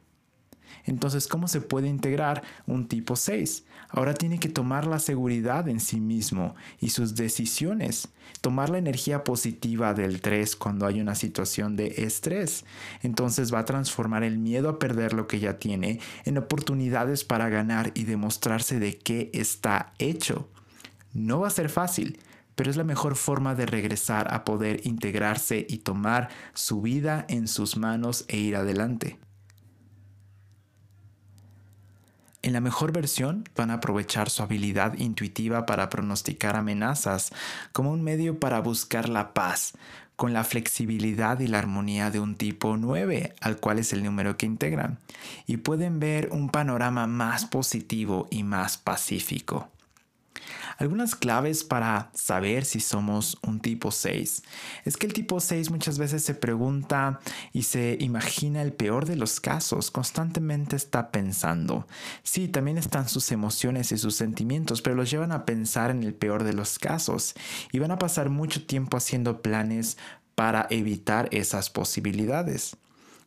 Entonces, 0.84 1.28
¿cómo 1.28 1.48
se 1.48 1.60
puede 1.60 1.88
integrar 1.88 2.42
un 2.66 2.88
tipo 2.88 3.16
6? 3.16 3.64
Ahora 3.94 4.12
tiene 4.12 4.40
que 4.40 4.48
tomar 4.48 4.88
la 4.88 4.98
seguridad 4.98 5.68
en 5.68 5.78
sí 5.78 6.00
mismo 6.00 6.56
y 6.80 6.88
sus 6.88 7.14
decisiones, 7.14 8.08
tomar 8.40 8.68
la 8.68 8.78
energía 8.78 9.22
positiva 9.22 9.94
del 9.94 10.20
3 10.20 10.56
cuando 10.56 10.86
hay 10.86 11.00
una 11.00 11.14
situación 11.14 11.76
de 11.76 11.94
estrés. 11.98 12.64
Entonces 13.04 13.54
va 13.54 13.60
a 13.60 13.64
transformar 13.64 14.24
el 14.24 14.36
miedo 14.36 14.68
a 14.68 14.80
perder 14.80 15.12
lo 15.12 15.28
que 15.28 15.38
ya 15.38 15.60
tiene 15.60 16.00
en 16.24 16.38
oportunidades 16.38 17.22
para 17.22 17.48
ganar 17.48 17.92
y 17.94 18.02
demostrarse 18.02 18.80
de 18.80 18.98
qué 18.98 19.30
está 19.32 19.92
hecho. 20.00 20.48
No 21.12 21.38
va 21.38 21.46
a 21.46 21.50
ser 21.50 21.68
fácil, 21.68 22.18
pero 22.56 22.70
es 22.70 22.76
la 22.76 22.82
mejor 22.82 23.14
forma 23.14 23.54
de 23.54 23.66
regresar 23.66 24.34
a 24.34 24.44
poder 24.44 24.84
integrarse 24.84 25.64
y 25.68 25.78
tomar 25.78 26.30
su 26.52 26.82
vida 26.82 27.26
en 27.28 27.46
sus 27.46 27.76
manos 27.76 28.24
e 28.26 28.38
ir 28.38 28.56
adelante. 28.56 29.20
En 32.44 32.52
la 32.52 32.60
mejor 32.60 32.92
versión 32.92 33.48
van 33.56 33.70
a 33.70 33.74
aprovechar 33.76 34.28
su 34.28 34.42
habilidad 34.42 34.98
intuitiva 34.98 35.64
para 35.64 35.88
pronosticar 35.88 36.56
amenazas 36.56 37.32
como 37.72 37.90
un 37.90 38.02
medio 38.02 38.38
para 38.38 38.60
buscar 38.60 39.08
la 39.08 39.32
paz, 39.32 39.72
con 40.14 40.34
la 40.34 40.44
flexibilidad 40.44 41.40
y 41.40 41.46
la 41.46 41.58
armonía 41.58 42.10
de 42.10 42.20
un 42.20 42.34
tipo 42.34 42.76
9, 42.76 43.34
al 43.40 43.56
cual 43.56 43.78
es 43.78 43.94
el 43.94 44.04
número 44.04 44.36
que 44.36 44.44
integran, 44.44 44.98
y 45.46 45.56
pueden 45.56 46.00
ver 46.00 46.28
un 46.32 46.50
panorama 46.50 47.06
más 47.06 47.46
positivo 47.46 48.28
y 48.30 48.42
más 48.42 48.76
pacífico. 48.76 49.70
Algunas 50.78 51.14
claves 51.14 51.64
para 51.64 52.10
saber 52.14 52.64
si 52.64 52.80
somos 52.80 53.38
un 53.42 53.60
tipo 53.60 53.90
6 53.90 54.42
es 54.84 54.96
que 54.96 55.06
el 55.06 55.12
tipo 55.12 55.40
6 55.40 55.70
muchas 55.70 55.98
veces 55.98 56.24
se 56.24 56.34
pregunta 56.34 57.20
y 57.52 57.62
se 57.62 57.96
imagina 58.00 58.62
el 58.62 58.72
peor 58.72 59.06
de 59.06 59.16
los 59.16 59.40
casos, 59.40 59.90
constantemente 59.90 60.76
está 60.76 61.10
pensando. 61.10 61.86
Sí, 62.22 62.48
también 62.48 62.78
están 62.78 63.08
sus 63.08 63.30
emociones 63.32 63.92
y 63.92 63.98
sus 63.98 64.14
sentimientos, 64.14 64.82
pero 64.82 64.96
los 64.96 65.10
llevan 65.10 65.32
a 65.32 65.44
pensar 65.44 65.90
en 65.90 66.02
el 66.02 66.14
peor 66.14 66.44
de 66.44 66.52
los 66.52 66.78
casos. 66.78 67.34
Y 67.72 67.78
van 67.78 67.90
a 67.90 67.98
pasar 67.98 68.30
mucho 68.30 68.66
tiempo 68.66 68.96
haciendo 68.96 69.42
planes 69.42 69.96
para 70.34 70.66
evitar 70.70 71.28
esas 71.32 71.70
posibilidades 71.70 72.76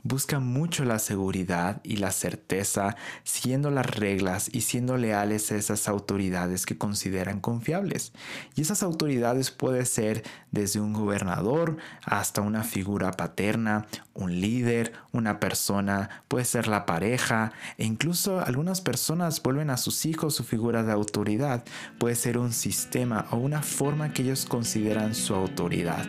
buscan 0.04 0.46
mucho 0.46 0.86
la 0.86 1.00
seguridad 1.00 1.82
y 1.84 1.98
la 1.98 2.12
certeza 2.12 2.96
siguiendo 3.24 3.72
las 3.72 3.86
reglas 3.86 4.50
y 4.51 4.62
siendo 4.62 4.98
leales 4.98 5.51
a 5.51 5.56
esas 5.56 5.88
autoridades 5.88 6.66
que 6.66 6.77
consideran 6.77 7.39
confiables. 7.39 8.13
Y 8.56 8.62
esas 8.62 8.84
autoridades 8.84 9.51
puede 9.51 9.86
ser 9.86 10.24
desde 10.51 10.80
un 10.80 10.94
gobernador 10.94 11.77
hasta 12.04 12.42
una 12.42 12.63
figura 12.63 13.12
paterna, 13.12 13.88
un 14.13 14.39
líder, 14.39 14.94
una 15.12 15.39
persona, 15.39 16.24
puede 16.27 16.46
ser 16.46 16.68
la 16.68 16.86
pareja 16.86 17.51
e 17.77 17.86
incluso 17.86 18.39
algunas 18.39 18.82
personas 18.82 19.42
vuelven 19.42 19.70
a 19.70 19.77
sus 19.77 20.06
hijos 20.06 20.36
su 20.36 20.44
figura 20.44 20.84
de 20.84 20.92
autoridad. 20.92 21.63
Puede 22.00 22.16
ser 22.16 22.38
un 22.38 22.54
sistema 22.54 23.27
o 23.32 23.38
una 23.38 23.62
forma 23.62 24.13
que 24.13 24.24
ellos 24.24 24.46
consideran 24.46 25.16
su 25.16 25.34
autoridad. 25.36 26.06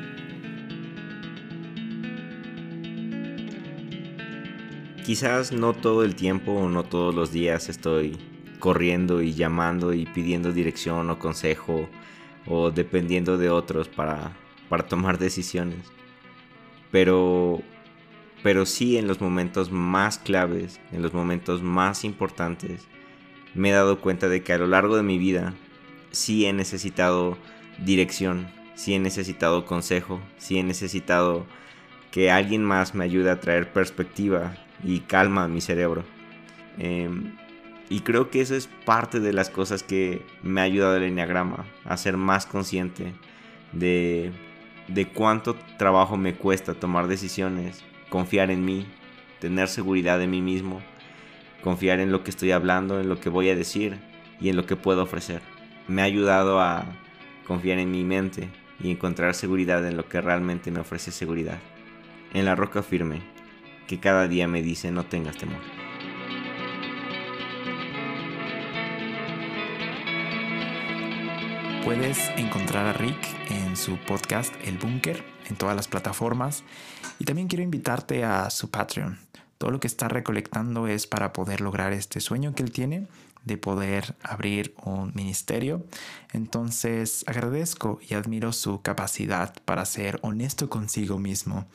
Quizás 5.09 5.53
no 5.53 5.73
todo 5.73 6.05
el 6.05 6.15
tiempo 6.15 6.53
o 6.53 6.69
no 6.69 6.85
todos 6.85 7.15
los 7.15 7.33
días 7.33 7.71
estoy 7.71 8.19
corriendo 8.59 9.23
y 9.23 9.33
llamando 9.33 9.95
y 9.95 10.05
pidiendo 10.05 10.53
dirección 10.53 11.09
o 11.09 11.19
consejo 11.19 11.89
o 12.45 12.71
dependiendo 12.71 13.39
de 13.39 13.49
otros 13.49 13.89
para, 13.89 14.37
para 14.69 14.87
tomar 14.87 15.17
decisiones. 15.17 15.79
Pero, 16.91 17.63
pero 18.43 18.67
sí 18.67 18.99
en 18.99 19.09
los 19.09 19.23
momentos 19.23 19.73
más 19.73 20.19
claves, 20.19 20.79
en 20.93 21.01
los 21.01 21.15
momentos 21.15 21.63
más 21.63 22.05
importantes, 22.05 22.87
me 23.55 23.71
he 23.71 23.73
dado 23.73 24.03
cuenta 24.03 24.29
de 24.29 24.43
que 24.43 24.53
a 24.53 24.59
lo 24.59 24.67
largo 24.67 24.95
de 24.99 25.05
mi 25.05 25.17
vida 25.17 25.55
sí 26.11 26.45
he 26.45 26.53
necesitado 26.53 27.39
dirección, 27.83 28.47
sí 28.75 28.93
he 28.93 28.99
necesitado 28.99 29.65
consejo, 29.65 30.21
sí 30.37 30.59
he 30.59 30.63
necesitado 30.63 31.47
que 32.11 32.31
alguien 32.31 32.63
más 32.63 32.95
me 32.95 33.05
ayude 33.05 33.31
a 33.31 33.41
traer 33.41 33.73
perspectiva 33.73 34.68
y 34.83 35.01
calma 35.01 35.49
mi 35.49 35.61
cerebro. 35.61 36.05
Em, 36.79 37.33
y 37.89 38.01
creo 38.01 38.31
que 38.31 38.41
eso 38.41 38.55
es 38.55 38.69
parte 38.85 39.21
de 39.21 39.33
las 39.33 39.51
cosas 39.51 39.83
que 39.83 40.25
me 40.43 40.61
ha 40.61 40.65
ayudado 40.65 40.97
el 40.97 41.05
enneagrama, 41.05 41.65
a 41.85 41.97
ser 41.97 42.17
más 42.17 42.47
consciente 42.47 43.15
de, 43.73 44.31
de 44.89 45.09
cuánto 45.09 45.57
trabajo 45.79 46.17
me 46.17 46.35
cuesta 46.35 46.75
tomar 46.75 47.09
decisiones, 47.09 47.83
confiar 48.11 48.51
en 48.51 48.65
mí, 48.65 48.87
tener 49.41 49.69
seguridad 49.69 50.19
de 50.19 50.27
mí 50.27 50.43
mismo, 50.43 50.83
confiar 51.63 52.01
en 52.01 52.13
lo 52.13 52.23
que 52.25 52.31
estoy 52.31 52.53
hablando, 52.53 53.01
en 53.01 53.09
lo 53.09 53.21
que 53.21 53.31
voy 53.31 53.49
a 53.49 53.57
decir 53.57 53.99
y 54.41 54.51
en 54.51 54.57
lo 54.57 54.67
que 54.67 54.77
puedo 54.77 55.03
ofrecer. 55.03 55.41
Me 55.87 56.03
ha 56.03 56.07
ayudado 56.07 56.61
a 56.61 56.85
confiar 57.47 57.79
en 57.79 57.91
mi 57.91 58.05
mente 58.05 58.51
y 58.81 58.91
encontrar 58.91 59.35
seguridad 59.35 59.87
en 59.87 59.97
lo 59.97 60.09
que 60.09 60.21
realmente 60.21 60.71
me 60.71 60.81
ofrece 60.81 61.11
seguridad. 61.11 61.59
En 62.35 62.45
la 62.45 62.55
roca 62.55 62.83
firme, 62.83 63.23
que 63.89 63.99
cada 63.99 64.29
día 64.29 64.47
me 64.47 64.63
dice 64.63 64.93
no 64.93 65.05
tengas 65.07 65.37
temor. 65.39 65.61
Puedes 71.85 72.19
encontrar 72.37 72.87
a 72.87 72.93
Rick 72.93 73.17
en 73.51 73.75
su 73.77 73.97
podcast 73.97 74.55
El 74.63 74.77
Búnker 74.77 75.25
en 75.49 75.57
todas 75.57 75.75
las 75.75 75.89
plataformas 75.89 76.63
y 77.19 77.25
también 77.25 77.49
quiero 77.49 77.65
invitarte 77.65 78.25
a 78.25 78.51
su 78.51 78.71
Patreon. 78.71 79.19
Todo 79.57 79.71
lo 79.71 79.81
que 79.81 79.87
está 79.87 80.07
recolectando 80.07 80.87
es 80.87 81.07
para 81.07 81.33
poder 81.33 81.63
lograr 81.63 81.95
este 81.95 82.21
sueño 82.21 82.55
que 82.55 82.63
él 82.63 82.73
tiene 82.73 83.09
de 83.45 83.57
poder 83.57 84.15
abrir 84.23 84.75
un 84.85 85.13
ministerio. 85.15 85.85
Entonces 86.33 87.25
agradezco 87.27 87.99
y 88.07 88.15
admiro 88.15 88.53
su 88.53 88.83
capacidad 88.83 89.55
para 89.65 89.85
ser 89.87 90.19
honesto 90.23 90.69
consigo 90.69 91.19
mismo 91.19 91.67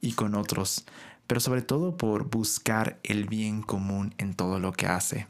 y 0.00 0.12
con 0.12 0.34
otros, 0.34 0.84
pero 1.32 1.40
sobre 1.40 1.62
todo 1.62 1.96
por 1.96 2.28
buscar 2.28 3.00
el 3.04 3.26
bien 3.26 3.62
común 3.62 4.14
en 4.18 4.34
todo 4.34 4.58
lo 4.58 4.72
que 4.72 4.84
hace. 4.84 5.28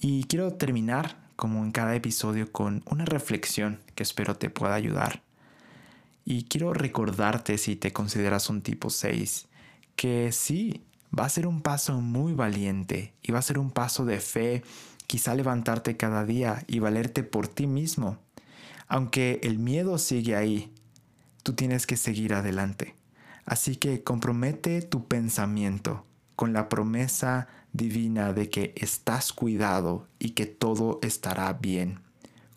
Y 0.00 0.24
quiero 0.24 0.54
terminar, 0.54 1.28
como 1.36 1.62
en 1.62 1.72
cada 1.72 1.94
episodio, 1.94 2.50
con 2.50 2.82
una 2.86 3.04
reflexión 3.04 3.80
que 3.94 4.02
espero 4.02 4.36
te 4.36 4.48
pueda 4.48 4.72
ayudar. 4.72 5.20
Y 6.24 6.44
quiero 6.44 6.72
recordarte 6.72 7.58
si 7.58 7.76
te 7.76 7.92
consideras 7.92 8.48
un 8.48 8.62
tipo 8.62 8.88
6, 8.88 9.48
que 9.94 10.32
sí, 10.32 10.86
va 11.12 11.26
a 11.26 11.28
ser 11.28 11.46
un 11.46 11.60
paso 11.60 12.00
muy 12.00 12.32
valiente 12.32 13.12
y 13.22 13.30
va 13.30 13.40
a 13.40 13.42
ser 13.42 13.58
un 13.58 13.70
paso 13.70 14.06
de 14.06 14.20
fe, 14.20 14.62
quizá 15.06 15.34
levantarte 15.34 15.98
cada 15.98 16.24
día 16.24 16.64
y 16.66 16.78
valerte 16.78 17.24
por 17.24 17.46
ti 17.46 17.66
mismo. 17.66 18.16
Aunque 18.86 19.38
el 19.42 19.58
miedo 19.58 19.98
sigue 19.98 20.34
ahí, 20.34 20.72
tú 21.42 21.52
tienes 21.52 21.86
que 21.86 21.98
seguir 21.98 22.32
adelante. 22.32 22.97
Así 23.48 23.76
que 23.76 24.04
compromete 24.04 24.82
tu 24.82 25.08
pensamiento 25.08 26.04
con 26.36 26.52
la 26.52 26.68
promesa 26.68 27.48
divina 27.72 28.34
de 28.34 28.50
que 28.50 28.74
estás 28.76 29.32
cuidado 29.32 30.06
y 30.18 30.30
que 30.30 30.44
todo 30.44 30.98
estará 31.00 31.50
bien. 31.54 32.00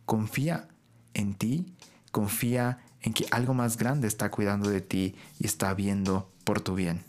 Confía 0.05 0.67
en 1.13 1.33
ti, 1.33 1.73
confía 2.11 2.79
en 3.01 3.13
que 3.13 3.25
algo 3.31 3.53
más 3.53 3.77
grande 3.77 4.09
está 4.09 4.31
cuidando 4.31 4.69
de 4.69 4.81
ti 4.81 5.15
y 5.39 5.45
está 5.45 5.73
viendo 5.73 6.29
por 6.43 6.59
tu 6.59 6.75
bien. 6.75 7.05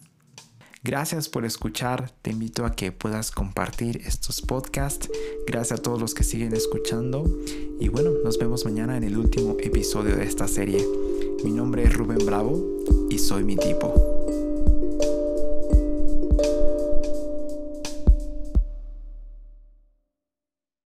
Gracias 0.85 1.29
por 1.29 1.45
escuchar. 1.45 2.13
Te 2.23 2.31
invito 2.31 2.65
a 2.65 2.77
que 2.77 2.93
puedas 2.93 3.33
compartir 3.33 4.01
estos 4.07 4.43
podcasts. 4.43 5.11
Gracias 5.45 5.81
a 5.81 5.83
todos 5.83 6.01
los 6.01 6.15
que 6.15 6.23
siguen 6.23 6.55
escuchando. 6.55 7.25
Y 7.81 7.89
bueno, 7.89 8.11
nos 8.23 8.39
vemos 8.39 8.65
mañana 8.65 8.97
en 8.97 9.03
el 9.03 9.19
último 9.19 9.57
episodio 9.59 10.15
de 10.15 10.25
esta 10.25 10.47
serie. 10.47 10.87
Mi 11.45 11.51
nombre 11.51 11.83
es 11.83 11.95
Rubén 11.95 12.25
Bravo 12.25 12.57
y 13.11 13.19
soy 13.19 13.43
mi 13.43 13.57
tipo. 13.57 14.12